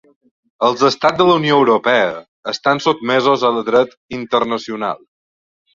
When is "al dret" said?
3.53-3.97